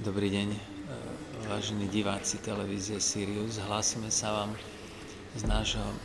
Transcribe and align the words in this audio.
Dobrý 0.00 0.32
deň, 0.32 0.48
e, 0.48 0.60
vážení 1.44 1.84
diváci 1.84 2.40
televízie 2.40 2.96
Sirius. 3.04 3.60
Hlásime 3.60 4.08
sa 4.08 4.32
vám 4.32 4.56
z 5.36 5.44
nášho 5.44 5.84
e, 5.84 5.96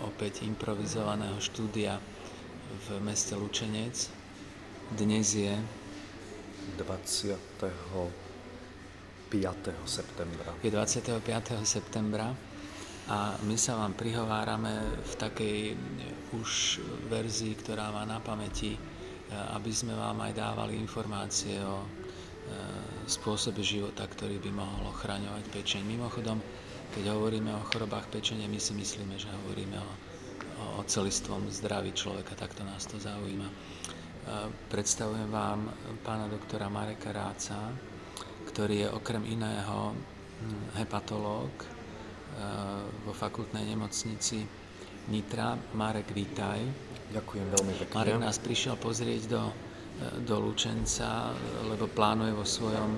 opäť 0.00 0.48
improvizovaného 0.48 1.36
štúdia 1.36 2.00
v 2.88 3.04
meste 3.04 3.36
Lučenec. 3.36 4.08
Dnes 4.96 5.36
je 5.36 5.52
25. 6.80 7.36
septembra. 9.84 10.56
Je 10.64 10.72
25. 10.72 11.12
septembra 11.68 12.32
a 13.12 13.36
my 13.44 13.60
sa 13.60 13.76
vám 13.76 13.92
prihovárame 13.92 15.04
v 15.04 15.12
takej 15.20 15.58
e, 15.68 15.74
už 16.32 16.80
verzii, 17.12 17.60
ktorá 17.60 17.92
má 17.92 18.08
na 18.08 18.24
pamäti, 18.24 18.72
aby 19.52 19.68
sme 19.68 19.92
vám 20.00 20.16
aj 20.24 20.32
dávali 20.32 20.80
informácie 20.80 21.60
o 21.60 21.84
spôsobe 23.06 23.62
života, 23.64 24.06
ktorý 24.06 24.38
by 24.38 24.50
mohol 24.54 24.90
ochraňovať 24.92 25.44
pečeň. 25.50 25.82
Mimochodom, 25.86 26.38
keď 26.92 27.14
hovoríme 27.14 27.50
o 27.54 27.66
chorobách 27.72 28.10
pečenia, 28.12 28.50
my 28.50 28.60
si 28.60 28.76
myslíme, 28.76 29.16
že 29.16 29.32
hovoríme 29.32 29.78
o, 29.80 29.90
o 30.78 30.82
celistvom 30.84 31.48
zdraví 31.48 31.96
človeka, 31.96 32.38
takto 32.38 32.62
nás 32.62 32.84
to 32.86 33.00
zaujíma. 33.00 33.48
Predstavujem 34.70 35.26
vám 35.34 35.66
pána 36.06 36.30
doktora 36.30 36.70
Mareka 36.70 37.10
Ráca, 37.10 37.74
ktorý 38.46 38.86
je 38.86 38.88
okrem 38.94 39.26
iného 39.26 39.98
hepatológ 40.78 41.50
vo 43.02 43.12
fakultnej 43.14 43.66
nemocnici 43.66 44.46
Nitra. 45.10 45.58
Marek, 45.74 46.14
vítaj. 46.14 46.62
Ďakujem 47.10 47.46
veľmi 47.50 47.74
pekne. 47.82 47.94
Marek 47.98 48.22
nás 48.22 48.38
prišiel 48.38 48.78
pozrieť 48.78 49.22
do 49.26 49.42
do 50.24 50.36
Lučenca, 50.40 51.34
lebo 51.66 51.86
plánuje 51.90 52.32
vo 52.34 52.46
svojom 52.46 52.90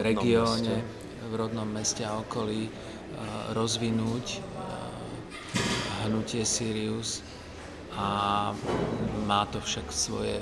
regióne, 0.00 0.82
v 1.22 1.34
rodnom 1.38 1.68
meste 1.68 2.02
a 2.02 2.18
okolí 2.18 2.66
rozvinúť 3.54 4.42
hnutie 6.08 6.42
Sirius 6.42 7.22
a 7.94 8.50
má 9.28 9.46
to 9.52 9.60
však 9.62 9.92
svoje 9.92 10.40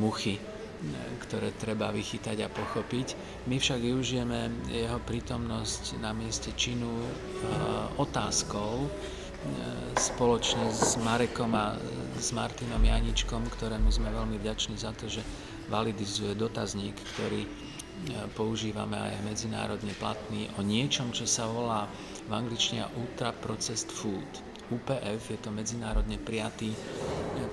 muchy, 0.00 0.40
ktoré 1.26 1.52
treba 1.60 1.92
vychytať 1.92 2.40
a 2.40 2.48
pochopiť. 2.48 3.18
My 3.52 3.60
však 3.60 3.84
využijeme 3.84 4.72
jeho 4.72 4.96
prítomnosť 5.04 6.00
na 6.00 6.16
mieste 6.16 6.56
činu 6.56 6.88
otázkou, 8.00 8.88
spoločne 9.96 10.68
s 10.72 10.96
Marekom 11.00 11.52
a 11.56 11.76
s 12.20 12.32
Martinom 12.36 12.80
Janičkom, 12.80 13.48
ktorému 13.56 13.88
sme 13.88 14.12
veľmi 14.12 14.36
vďační 14.36 14.76
za 14.76 14.92
to, 14.92 15.08
že 15.08 15.24
validizuje 15.72 16.36
dotazník, 16.36 16.92
ktorý 17.14 17.46
e, 17.46 17.48
používame 18.36 18.98
aj 18.98 19.24
medzinárodne 19.24 19.94
platný 19.96 20.50
o 20.58 20.60
niečom, 20.60 21.14
čo 21.14 21.24
sa 21.24 21.46
volá 21.46 21.86
v 22.28 22.32
angličtine 22.36 22.84
Ultra 22.98 23.32
Processed 23.32 23.88
Food. 23.88 24.26
UPF 24.70 25.22
je 25.30 25.38
to 25.40 25.50
medzinárodne 25.54 26.18
prijatý, 26.20 26.74
e, 26.74 26.78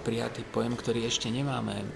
prijatý 0.01 0.43
pojem, 0.49 0.73
ktorý 0.75 1.05
ešte 1.07 1.29
nemáme 1.29 1.77
e, 1.77 1.87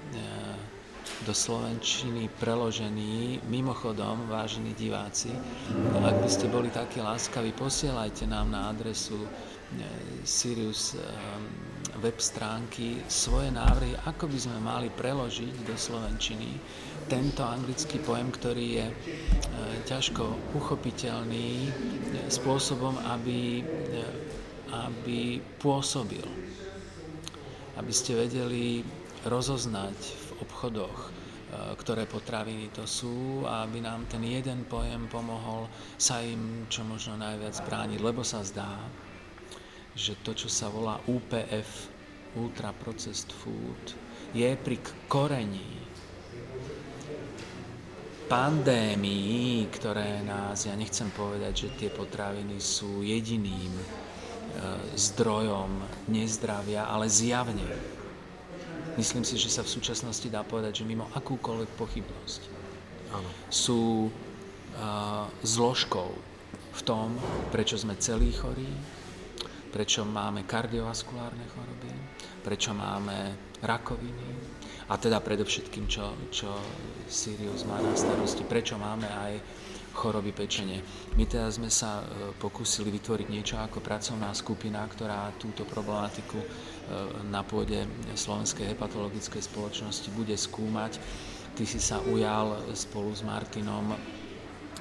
do 1.25 1.33
Slovenčiny 1.33 2.29
preložený. 2.41 3.45
Mimochodom, 3.45 4.29
vážení 4.29 4.73
diváci, 4.73 5.33
ak 6.01 6.15
by 6.21 6.29
ste 6.29 6.49
boli 6.49 6.69
takí 6.73 7.01
láskaví, 7.01 7.53
posielajte 7.53 8.25
nám 8.25 8.49
na 8.49 8.73
adresu 8.73 9.21
Sirius 10.21 10.95
web 12.01 12.17
stránky 12.17 13.03
svoje 13.05 13.53
návrhy, 13.53 13.93
ako 14.09 14.25
by 14.25 14.37
sme 14.41 14.57
mali 14.63 14.89
preložiť 14.89 15.67
do 15.67 15.75
Slovenčiny 15.77 16.57
tento 17.05 17.45
anglický 17.45 18.01
pojem, 18.01 18.31
ktorý 18.33 18.65
je 18.81 18.87
e, 18.89 18.95
ťažko 19.85 20.55
uchopiteľný 20.57 21.69
spôsobom, 22.31 22.95
aby, 23.11 23.61
aby 24.71 25.43
pôsobil. 25.59 26.23
Aby 27.75 27.91
ste 27.91 28.17
vedeli 28.17 28.81
rozoznať 29.27 29.97
v 29.99 30.29
obchodoch, 30.41 31.11
ktoré 31.51 32.07
potraviny 32.07 32.71
to 32.71 32.87
sú 32.87 33.43
a 33.43 33.67
aby 33.67 33.83
nám 33.83 34.07
ten 34.07 34.23
jeden 34.23 34.63
pojem 34.71 35.11
pomohol 35.11 35.67
sa 35.99 36.23
im 36.23 36.63
čo 36.71 36.87
možno 36.87 37.19
najviac 37.19 37.59
brániť, 37.67 37.99
lebo 37.99 38.23
sa 38.23 38.39
zdá, 38.39 38.71
že 39.95 40.15
to, 40.23 40.31
čo 40.31 40.47
sa 40.47 40.71
volá 40.71 40.99
UPF, 41.07 41.91
Ultra 42.39 42.71
Processed 42.71 43.31
Food, 43.31 43.95
je 44.31 44.47
pri 44.55 44.79
korení 45.11 45.81
pandémií, 48.31 49.67
ktoré 49.67 50.23
nás, 50.23 50.63
ja 50.63 50.71
nechcem 50.71 51.11
povedať, 51.11 51.67
že 51.67 51.75
tie 51.75 51.89
potraviny 51.91 52.63
sú 52.63 53.03
jediným 53.03 53.75
e, 53.75 53.85
zdrojom 54.95 55.67
nezdravia, 56.07 56.87
ale 56.87 57.11
zjavne. 57.11 57.67
Myslím 58.95 59.27
si, 59.27 59.35
že 59.35 59.51
sa 59.51 59.67
v 59.67 59.73
súčasnosti 59.75 60.23
dá 60.31 60.47
povedať, 60.47 60.79
že 60.79 60.87
mimo 60.87 61.11
akúkoľvek 61.11 61.71
pochybnosť 61.75 62.41
Áno. 63.11 63.27
sú 63.51 64.07
e, 64.07 64.11
zložkou 65.43 66.15
v 66.71 66.81
tom, 66.87 67.19
prečo 67.51 67.75
sme 67.75 67.99
celí 67.99 68.31
chorí, 68.31 68.71
prečo 69.71 70.03
máme 70.03 70.43
kardiovaskulárne 70.43 71.47
choroby, 71.55 71.89
prečo 72.43 72.75
máme 72.75 73.49
rakoviny 73.63 74.27
a 74.91 74.99
teda 74.99 75.23
predovšetkým, 75.23 75.87
čo, 75.87 76.27
čo 76.27 76.51
Sirius 77.07 77.63
má 77.63 77.79
na 77.79 77.95
starosti, 77.95 78.43
prečo 78.43 78.75
máme 78.75 79.07
aj 79.07 79.33
choroby 79.95 80.31
pečenie. 80.31 80.83
My 81.19 81.27
teda 81.27 81.51
sme 81.51 81.67
sa 81.67 82.03
e, 82.03 82.35
pokúsili 82.39 82.91
vytvoriť 82.95 83.27
niečo 83.27 83.55
ako 83.59 83.83
pracovná 83.83 84.31
skupina, 84.31 84.83
ktorá 84.87 85.35
túto 85.35 85.67
problematiku 85.67 86.39
e, 86.39 86.47
na 87.27 87.43
pôde 87.43 87.83
Slovenskej 88.15 88.71
hepatologickej 88.71 89.43
spoločnosti 89.43 90.07
bude 90.15 90.35
skúmať. 90.35 90.99
Ty 91.55 91.63
si 91.67 91.79
sa 91.83 91.99
ujal 92.07 92.71
spolu 92.71 93.11
s 93.11 93.23
Martinom 93.27 93.91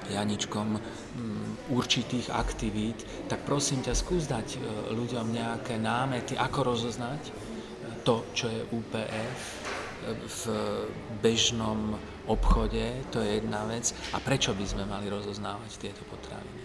Janičkom 0.08 0.80
mm, 0.80 1.70
určitých 1.70 2.32
aktivít, 2.32 3.04
tak 3.28 3.44
prosím 3.44 3.84
ťa, 3.84 3.92
skús 3.92 4.24
dať 4.24 4.56
e, 4.56 4.58
ľuďom 4.96 5.26
nejaké 5.28 5.76
námety, 5.76 6.34
ako 6.34 6.72
rozoznať 6.72 7.22
e, 7.28 7.32
to, 8.02 8.24
čo 8.32 8.48
je 8.48 8.60
UPF 8.72 9.40
e, 9.44 9.56
v 10.16 10.42
bežnom 11.20 12.00
obchode, 12.26 13.04
to 13.12 13.20
je 13.20 13.42
jedna 13.42 13.68
vec, 13.68 13.92
a 14.16 14.18
prečo 14.18 14.56
by 14.56 14.64
sme 14.64 14.88
mali 14.88 15.06
rozoznávať 15.12 15.70
tieto 15.76 16.02
potraviny. 16.08 16.62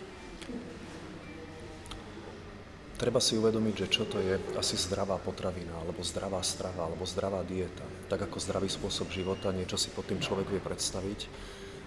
Treba 2.96 3.20
si 3.20 3.36
uvedomiť, 3.36 3.76
že 3.76 3.92
čo 3.92 4.08
to 4.08 4.24
je 4.24 4.40
asi 4.56 4.80
zdravá 4.80 5.20
potravina, 5.20 5.76
alebo 5.84 6.00
zdravá 6.00 6.40
strava, 6.48 6.88
alebo 6.88 7.04
zdravá 7.04 7.44
dieta. 7.44 7.84
Tak 8.08 8.32
ako 8.32 8.40
zdravý 8.40 8.72
spôsob 8.72 9.12
života, 9.12 9.52
niečo 9.52 9.76
si 9.76 9.92
pod 9.92 10.08
tým 10.08 10.24
človek 10.24 10.48
vie 10.48 10.64
predstaviť 10.64 11.20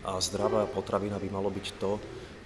a 0.06 0.20
zdravá 0.22 0.66
potravina 0.70 1.18
by 1.18 1.28
malo 1.30 1.50
byť 1.50 1.66
to, 1.78 1.98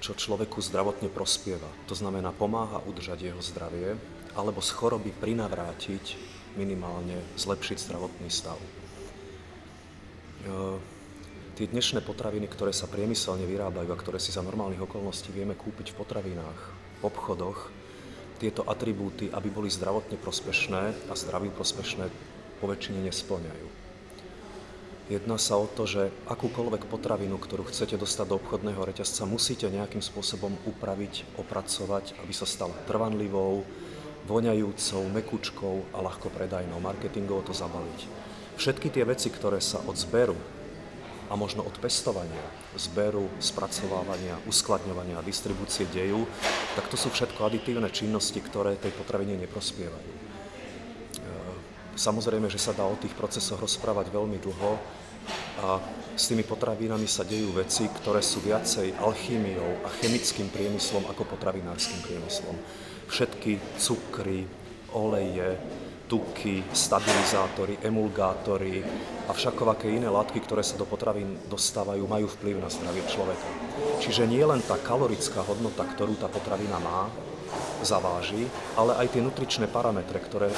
čo 0.03 0.19
človeku 0.19 0.59
zdravotne 0.59 1.07
prospieva. 1.07 1.69
To 1.87 1.95
znamená, 1.95 2.35
pomáha 2.35 2.83
udržať 2.83 3.31
jeho 3.31 3.39
zdravie 3.39 3.95
alebo 4.35 4.59
z 4.65 4.71
choroby 4.75 5.13
prinavrátiť, 5.15 6.19
minimálne 6.59 7.21
zlepšiť 7.37 7.77
zdravotný 7.87 8.29
stav. 8.33 8.59
E, 8.59 8.69
tie 11.55 11.67
dnešné 11.69 12.03
potraviny, 12.03 12.49
ktoré 12.49 12.73
sa 12.75 12.91
priemyselne 12.91 13.47
vyrábajú 13.47 13.89
a 13.93 14.01
ktoré 14.01 14.19
si 14.19 14.35
za 14.35 14.43
normálnych 14.43 14.83
okolností 14.83 15.31
vieme 15.31 15.55
kúpiť 15.55 15.93
v 15.93 15.99
potravinách, 16.01 16.61
v 16.99 17.03
obchodoch, 17.07 17.71
tieto 18.43 18.67
atribúty, 18.67 19.31
aby 19.31 19.55
boli 19.55 19.71
zdravotne 19.71 20.19
prospešné 20.19 20.83
a 21.07 21.15
zdraví 21.15 21.55
prospešné, 21.55 22.11
po 22.59 22.67
väčšine 22.67 23.07
nesplňajú. 23.07 23.82
Jedná 25.11 25.35
sa 25.35 25.59
o 25.59 25.67
to, 25.67 25.83
že 25.83 26.15
akúkoľvek 26.31 26.87
potravinu, 26.87 27.35
ktorú 27.35 27.67
chcete 27.67 27.99
dostať 27.99 28.27
do 28.31 28.39
obchodného 28.39 28.79
reťazca, 28.87 29.27
musíte 29.27 29.67
nejakým 29.67 29.99
spôsobom 29.99 30.55
upraviť, 30.63 31.27
opracovať, 31.43 32.15
aby 32.23 32.31
sa 32.31 32.47
stala 32.47 32.75
trvanlivou, 32.87 33.67
voňajúcou, 34.31 35.03
mekučkou 35.11 35.91
a 35.91 35.99
ľahko 36.07 36.31
predajnou, 36.31 36.79
marketingovo 36.79 37.51
to 37.51 37.55
zabaliť. 37.55 38.07
Všetky 38.55 38.95
tie 38.95 39.03
veci, 39.03 39.27
ktoré 39.27 39.59
sa 39.59 39.83
od 39.83 39.99
zberu 39.99 40.39
a 41.27 41.35
možno 41.35 41.67
od 41.67 41.75
pestovania, 41.83 42.47
zberu, 42.79 43.27
spracovávania, 43.43 44.39
uskladňovania 44.47 45.19
a 45.19 45.27
distribúcie 45.27 45.91
dejú, 45.91 46.31
tak 46.79 46.87
to 46.87 46.95
sú 46.95 47.11
všetko 47.11 47.43
aditívne 47.43 47.91
činnosti, 47.91 48.39
ktoré 48.39 48.79
tej 48.79 48.95
potravine 48.95 49.35
neprospievajú. 49.35 50.22
Samozrejme, 51.93 52.49
že 52.49 52.61
sa 52.61 52.73
dá 52.73 52.89
o 52.89 52.97
tých 52.97 53.13
procesoch 53.13 53.61
rozprávať 53.61 54.09
veľmi 54.09 54.39
dlho, 54.41 54.73
a 55.63 55.79
s 56.19 56.29
tými 56.29 56.43
potravinami 56.43 57.07
sa 57.07 57.23
dejú 57.23 57.55
veci, 57.55 57.87
ktoré 57.87 58.19
sú 58.19 58.43
viacej 58.43 58.99
alchýmiou 58.99 59.87
a 59.87 59.89
chemickým 60.03 60.51
priemyslom 60.51 61.07
ako 61.07 61.25
potravinárskym 61.31 62.03
priemyslom. 62.03 62.57
Všetky 63.07 63.79
cukry, 63.79 64.43
oleje, 64.93 65.57
tuky, 66.11 66.61
stabilizátory, 66.75 67.81
emulgátory 67.81 68.85
a 69.29 69.33
všakovaké 69.33 69.89
iné 69.89 70.13
látky, 70.13 70.45
ktoré 70.45 70.61
sa 70.61 70.77
do 70.77 70.85
potravín 70.85 71.41
dostávajú, 71.49 72.05
majú 72.05 72.29
vplyv 72.37 72.61
na 72.61 72.69
zdravie 72.69 73.07
človeka. 73.09 73.49
Čiže 74.03 74.29
nie 74.29 74.45
len 74.45 74.61
tá 74.61 74.77
kalorická 74.77 75.41
hodnota, 75.41 75.89
ktorú 75.89 76.21
tá 76.21 76.29
potravina 76.29 76.77
má, 76.83 77.09
zaváži, 77.85 78.47
ale 78.79 78.97
aj 78.99 79.13
tie 79.13 79.23
nutričné 79.23 79.67
parametre, 79.69 80.19
ktoré 80.19 80.51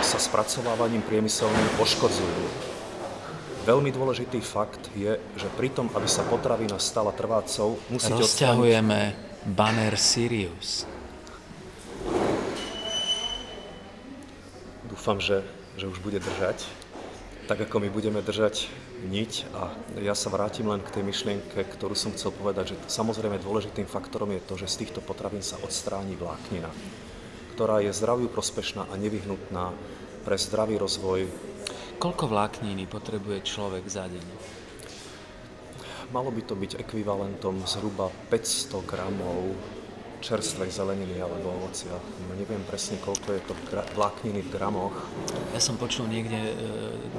sa 0.00 0.18
spracovávaním 0.18 1.04
priemyselným 1.04 1.68
poškodzujú. 1.76 2.44
Veľmi 3.68 3.92
dôležitý 3.92 4.40
fakt 4.40 4.88
je, 4.96 5.20
že 5.36 5.48
pri 5.54 5.68
tom, 5.68 5.92
aby 5.92 6.08
sa 6.08 6.24
potravina 6.24 6.80
stala 6.80 7.12
trvácou, 7.12 7.76
musí 7.92 8.08
Rozťahujeme 8.08 9.00
odstaniť... 9.12 9.52
banner 9.52 9.94
Sirius. 10.00 10.88
Dúfam, 14.88 15.20
že, 15.20 15.44
že 15.76 15.86
už 15.86 16.00
bude 16.00 16.18
držať, 16.18 16.64
tak 17.50 17.66
ako 17.66 17.82
my 17.82 17.90
budeme 17.90 18.22
držať 18.22 18.70
niť 19.10 19.50
a 19.58 19.74
ja 19.98 20.14
sa 20.14 20.30
vrátim 20.30 20.70
len 20.70 20.78
k 20.78 20.94
tej 20.94 21.02
myšlienke, 21.02 21.66
ktorú 21.66 21.98
som 21.98 22.14
chcel 22.14 22.30
povedať, 22.30 22.78
že 22.78 22.86
samozrejme 22.86 23.42
dôležitým 23.42 23.90
faktorom 23.90 24.30
je 24.38 24.46
to, 24.46 24.54
že 24.54 24.70
z 24.70 24.78
týchto 24.86 25.02
potravín 25.02 25.42
sa 25.42 25.58
odstráni 25.58 26.14
vláknina, 26.14 26.70
ktorá 27.58 27.82
je 27.82 27.90
zdraviu 27.90 28.30
prospešná 28.30 28.86
a 28.86 28.94
nevyhnutná 28.94 29.74
pre 30.22 30.38
zdravý 30.38 30.78
rozvoj. 30.78 31.26
Koľko 31.98 32.30
vlákniny 32.30 32.86
potrebuje 32.86 33.42
človek 33.42 33.82
za 33.90 34.06
deň? 34.06 34.26
Malo 36.14 36.30
by 36.30 36.46
to 36.46 36.54
byť 36.54 36.78
ekvivalentom 36.86 37.66
zhruba 37.66 38.14
500 38.30 38.78
gramov 38.86 39.58
čerstvej 40.20 40.70
zeleniny 40.70 41.16
alebo 41.18 41.56
ovocia. 41.64 41.96
No, 41.96 42.32
neviem 42.36 42.60
presne, 42.68 43.00
koľko 43.00 43.28
je 43.34 43.42
to 43.48 43.54
vlákniny 43.96 44.44
v 44.44 44.50
gramoch. 44.52 44.94
Ja 45.56 45.60
som 45.60 45.80
počul 45.80 46.06
niekde 46.06 46.36
e, 46.36 46.54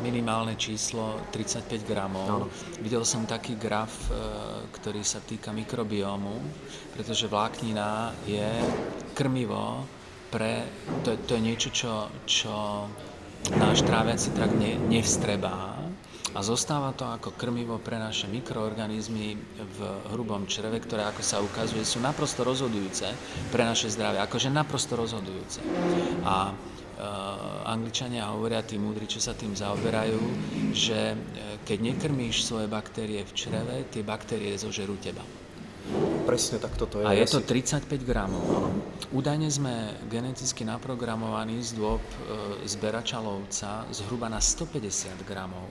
minimálne 0.05 0.53
číslo 0.55 1.17
35 1.33 1.83
gramov. 1.83 2.29
Áno. 2.29 2.47
Videl 2.79 3.01
som 3.03 3.25
taký 3.25 3.57
graf, 3.57 3.91
e, 4.07 4.15
ktorý 4.71 5.01
sa 5.01 5.19
týka 5.19 5.49
mikrobiomu, 5.51 6.37
pretože 6.93 7.25
vláknina 7.25 8.13
je 8.29 8.47
krmivo 9.17 9.83
pre... 10.29 10.63
To, 11.03 11.17
to 11.25 11.35
je 11.35 11.41
niečo, 11.41 11.69
čo, 11.73 12.07
čo 12.23 12.85
náš 13.57 13.81
tráviaci 13.83 14.31
trakt 14.37 14.53
ne, 14.55 14.77
nevstrebá 14.77 15.70
a 16.31 16.39
zostáva 16.39 16.95
to 16.95 17.03
ako 17.03 17.35
krmivo 17.35 17.75
pre 17.75 17.99
naše 17.99 18.31
mikroorganizmy 18.31 19.35
v 19.59 19.79
hrubom 20.15 20.47
čreve, 20.47 20.79
ktoré, 20.79 21.03
ako 21.03 21.19
sa 21.19 21.43
ukazuje, 21.43 21.83
sú 21.83 21.99
naprosto 21.99 22.47
rozhodujúce 22.47 23.11
pre 23.51 23.67
naše 23.67 23.91
zdravie. 23.91 24.23
Akože 24.23 24.47
naprosto 24.47 24.95
rozhodujúce. 24.95 25.59
A 26.23 26.55
uh, 26.55 27.67
Angličania 27.67 28.31
hovoria, 28.31 28.63
tí 28.63 28.79
múdri, 28.79 29.11
čo 29.11 29.19
sa 29.19 29.35
tým 29.35 29.51
zaoberajú, 29.55 30.19
že 30.71 31.13
e, 31.13 31.15
keď 31.67 31.93
nekrmíš 31.93 32.47
svoje 32.47 32.67
baktérie 32.67 33.23
v 33.23 33.31
čreve, 33.31 33.75
tie 33.91 34.03
baktérie 34.03 34.55
zožerú 34.55 34.95
teba. 34.99 35.23
Presne 36.23 36.61
tak 36.61 36.77
toto 36.77 37.01
je. 37.01 37.05
A 37.09 37.17
je 37.17 37.25
to 37.25 37.41
35 37.43 37.89
gramov. 38.05 38.71
Údajne 39.11 39.49
sme 39.49 39.97
geneticky 40.07 40.63
naprogramovaní 40.63 41.59
z 41.59 41.75
dôb 41.75 41.99
e, 41.99 42.15
zberača 42.69 43.19
lovca 43.19 43.83
zhruba 43.91 44.31
na 44.31 44.39
150 44.39 45.25
gramov 45.27 45.67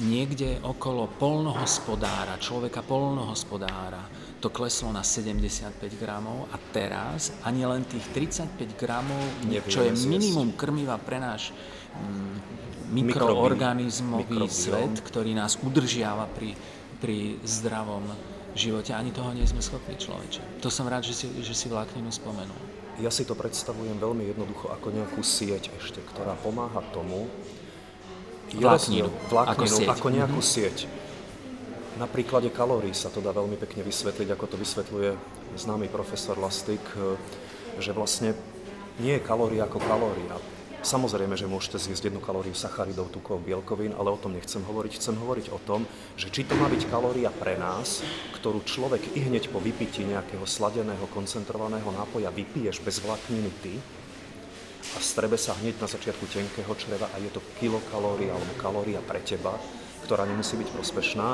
niekde 0.00 0.60
okolo 0.60 1.08
polnohospodára, 1.16 2.36
človeka 2.36 2.84
polnohospodára, 2.84 4.04
to 4.44 4.52
kleslo 4.52 4.92
na 4.92 5.00
75 5.00 5.80
gramov 5.96 6.52
a 6.52 6.60
teraz 6.70 7.32
ani 7.48 7.64
len 7.64 7.88
tých 7.88 8.04
35 8.12 8.76
gramov, 8.76 9.22
Nevieme 9.48 9.72
čo 9.72 9.80
je 9.80 9.92
minimum 10.04 10.52
krmiva 10.52 11.00
pre 11.00 11.16
náš 11.16 11.56
mm, 11.96 12.92
mikroorganizmový 12.92 14.28
Mikrobiom. 14.28 14.52
svet, 14.52 14.94
ktorý 15.00 15.32
nás 15.32 15.56
udržiava 15.64 16.28
pri, 16.28 16.52
pri 17.00 17.40
zdravom 17.42 18.04
živote, 18.52 18.92
ani 18.92 19.12
toho 19.12 19.32
nie 19.32 19.48
sme 19.48 19.64
schopní 19.64 19.96
človeče. 19.96 20.60
To 20.60 20.68
som 20.68 20.88
rád, 20.88 21.08
že 21.08 21.16
si, 21.16 21.26
že 21.40 21.56
si 21.56 21.72
vlákninu 21.72 22.12
spomenul. 22.12 22.60
Ja 22.96 23.12
si 23.12 23.28
to 23.28 23.36
predstavujem 23.36 24.00
veľmi 24.00 24.24
jednoducho 24.32 24.72
ako 24.72 24.88
nejakú 24.88 25.20
sieť 25.20 25.68
ešte, 25.76 26.00
ktorá 26.12 26.32
pomáha 26.40 26.80
tomu, 26.96 27.28
vlákninu, 28.54 29.10
vlákninu 29.32 29.74
ako, 29.74 29.80
sieť. 29.82 29.88
ako 29.90 30.06
nejakú 30.12 30.40
mm-hmm. 30.40 30.54
sieť. 30.54 30.78
Na 31.96 32.04
príklade 32.04 32.52
kalórií 32.52 32.92
sa 32.92 33.08
to 33.08 33.24
dá 33.24 33.32
veľmi 33.32 33.56
pekne 33.56 33.80
vysvetliť, 33.80 34.28
ako 34.36 34.44
to 34.52 34.56
vysvetľuje 34.60 35.10
známy 35.56 35.88
profesor 35.88 36.36
Lastik, 36.36 36.84
e, 36.92 37.16
že 37.80 37.96
vlastne 37.96 38.36
nie 39.00 39.16
je 39.16 39.24
kalória 39.24 39.64
ako 39.64 39.80
kalória. 39.80 40.36
Samozrejme, 40.86 41.34
že 41.34 41.50
môžete 41.50 41.82
zjesť 41.82 42.12
jednu 42.12 42.22
kalóriu 42.22 42.54
sacharidov, 42.54 43.10
tukov, 43.10 43.42
bielkovín, 43.42 43.90
ale 43.98 44.14
o 44.14 44.20
tom 44.20 44.38
nechcem 44.38 44.62
hovoriť. 44.62 45.02
Chcem 45.02 45.18
hovoriť 45.18 45.50
o 45.50 45.58
tom, 45.58 45.82
že 46.14 46.30
či 46.30 46.46
to 46.46 46.54
má 46.54 46.70
byť 46.70 46.86
kalória 46.86 47.32
pre 47.34 47.58
nás, 47.58 48.06
ktorú 48.38 48.62
človek 48.62 49.18
i 49.18 49.26
hneď 49.26 49.50
po 49.50 49.58
vypití 49.58 50.06
nejakého 50.06 50.46
sladeného, 50.46 51.10
koncentrovaného 51.10 51.90
nápoja 51.90 52.30
vypiješ 52.30 52.86
bez 52.86 53.02
vlákniny 53.02 53.50
ty, 53.66 53.74
a 54.96 54.98
strebe 55.04 55.36
sa 55.36 55.52
hneď 55.60 55.76
na 55.76 55.88
začiatku 55.92 56.24
tenkého 56.24 56.72
čreva 56.80 57.12
a 57.12 57.20
je 57.20 57.28
to 57.28 57.44
kilokalória 57.60 58.32
alebo 58.32 58.52
kalória 58.56 59.04
pre 59.04 59.20
teba, 59.20 59.52
ktorá 60.08 60.24
nemusí 60.24 60.56
byť 60.56 60.72
prospešná, 60.72 61.28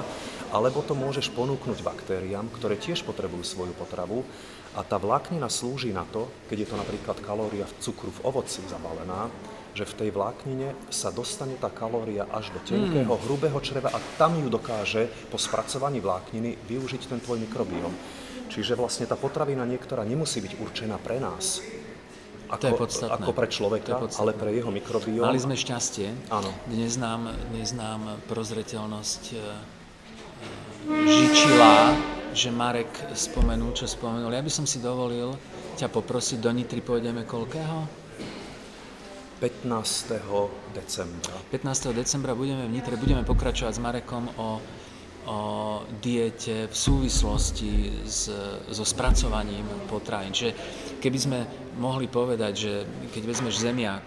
alebo 0.51 0.83
to 0.83 0.99
môžeš 0.99 1.31
ponúknuť 1.31 1.87
baktériám, 1.87 2.51
ktoré 2.51 2.75
tiež 2.75 3.07
potrebujú 3.07 3.47
svoju 3.47 3.73
potravu 3.79 4.27
a 4.75 4.83
tá 4.83 4.99
vláknina 4.99 5.47
slúži 5.47 5.95
na 5.95 6.03
to, 6.09 6.27
keď 6.51 6.67
je 6.67 6.69
to 6.73 6.77
napríklad 6.81 7.17
kalória 7.23 7.69
v 7.69 7.77
cukru 7.79 8.11
v 8.11 8.25
ovoci 8.27 8.65
zabalená, 8.67 9.31
že 9.73 9.89
v 9.89 9.97
tej 10.05 10.11
vláknine 10.13 10.75
sa 10.93 11.15
dostane 11.15 11.57
tá 11.57 11.71
kalória 11.73 12.29
až 12.29 12.53
do 12.53 12.61
tenkého, 12.61 13.09
mm. 13.09 13.23
hrubého 13.25 13.57
čreva 13.63 13.93
a 13.93 14.01
tam 14.19 14.37
ju 14.37 14.49
dokáže 14.53 15.09
po 15.33 15.41
spracovaní 15.41 16.01
vlákniny 16.01 16.67
využiť 16.69 17.03
ten 17.09 17.21
tvoj 17.21 17.41
mikrobióm. 17.41 17.93
Čiže 18.53 18.77
vlastne 18.77 19.09
tá 19.09 19.17
potravina 19.17 19.65
niektorá 19.65 20.05
nemusí 20.05 20.45
byť 20.45 20.61
určená 20.61 21.01
pre 21.01 21.17
nás, 21.17 21.65
ako, 22.53 22.61
to 22.61 22.67
je 22.69 22.73
podstatné. 22.77 23.15
ako 23.17 23.31
pre 23.33 23.49
človeka, 23.49 23.91
to 23.97 24.07
ale 24.21 24.37
pre 24.37 24.53
jeho 24.53 24.69
mikrobióm. 24.69 25.25
Mali 25.25 25.41
sme 25.41 25.57
šťastie. 25.57 26.29
Áno. 26.29 26.53
Dnes 26.69 27.01
nám, 27.01 27.33
dnes 27.49 27.73
nám 27.73 28.21
prozreteľnosť 28.29 29.23
e, 29.33 29.37
e, 29.41 31.09
žičila, 31.09 31.97
že 32.37 32.53
Marek 32.53 32.93
spomenul, 33.17 33.73
čo 33.73 33.89
spomenul. 33.89 34.29
Ja 34.37 34.45
by 34.45 34.53
som 34.53 34.69
si 34.69 34.85
dovolil 34.85 35.33
ťa 35.81 35.89
poprosiť, 35.89 36.45
do 36.45 36.53
Nitry 36.53 36.85
pôjdeme 36.85 37.25
koľkého? 37.25 38.05
15. 39.41 40.23
decembra. 40.71 41.35
15. 41.51 41.91
decembra 41.91 42.37
budeme 42.37 42.69
v 42.71 42.79
Nitre, 42.79 42.95
budeme 42.95 43.27
pokračovať 43.27 43.73
s 43.75 43.81
Marekom 43.83 44.25
o 44.39 44.63
o 45.27 45.39
diete 46.03 46.67
v 46.67 46.77
súvislosti 46.77 48.03
s, 48.03 48.27
so 48.67 48.85
spracovaním 48.85 49.63
potravín. 49.87 50.35
Čiže 50.35 50.51
keby 51.03 51.19
sme 51.19 51.39
mohli 51.83 52.07
povedať, 52.07 52.53
že 52.55 52.73
keď 53.11 53.23
vezmeš 53.27 53.59
zemiak 53.59 54.07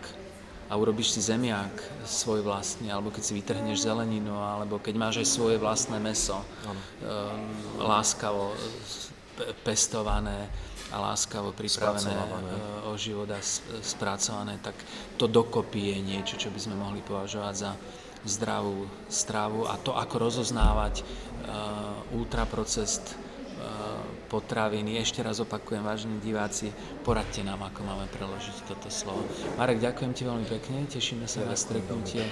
a 0.72 0.74
urobíš 0.80 1.12
si 1.12 1.22
zemiak 1.22 1.70
svoj 2.08 2.42
vlastný, 2.42 2.90
alebo 2.90 3.12
keď 3.12 3.24
si 3.28 3.36
vytrhneš 3.36 3.84
zeleninu, 3.84 4.34
alebo 4.34 4.80
keď 4.80 4.96
máš 4.96 5.16
aj 5.22 5.28
svoje 5.28 5.58
vlastné 5.60 6.00
meso, 6.00 6.40
um, 6.40 6.74
láskavo 7.84 8.56
pestované 9.68 10.48
a 10.96 11.02
láskavo 11.12 11.52
pripravené 11.52 12.16
uh, 12.16 12.90
o 12.90 12.96
život 12.96 13.28
a 13.30 13.44
spracované, 13.84 14.56
tak 14.64 14.80
to 15.20 15.28
dokopy 15.28 15.92
je 15.92 15.98
niečo, 16.00 16.40
čo 16.40 16.50
by 16.50 16.60
sme 16.64 16.80
mohli 16.80 17.04
považovať 17.04 17.56
za 17.60 17.72
zdravú 18.26 18.90
stravu. 19.12 19.68
A 19.68 19.78
to, 19.78 19.94
ako 19.94 20.32
rozoznávať 20.32 21.04
uh, 21.04 22.16
ultraprocest 22.16 23.25
potraviny. 24.28 25.00
Ešte 25.00 25.24
raz 25.24 25.40
opakujem, 25.40 25.86
vážení 25.86 26.18
diváci, 26.20 26.74
poradte 27.06 27.40
nám, 27.42 27.64
ako 27.64 27.88
máme 27.88 28.06
preložiť 28.12 28.68
toto 28.68 28.92
slovo. 28.92 29.24
Marek, 29.56 29.80
ďakujem 29.80 30.12
ti 30.12 30.24
veľmi 30.28 30.46
pekne, 30.50 30.84
tešíme 30.90 31.26
sa 31.30 31.46
na 31.48 31.56
stretnutie 31.56 32.26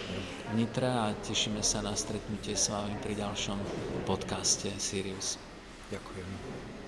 v 0.50 0.54
Nitre 0.58 0.90
a 0.90 1.16
tešíme 1.16 1.64
sa 1.64 1.80
na 1.80 1.96
stretnutie 1.96 2.58
s 2.58 2.68
vami 2.68 2.98
pri 3.00 3.16
ďalšom 3.16 3.58
podcaste 4.04 4.70
Sirius. 4.76 5.40
Ďakujem. 5.94 6.83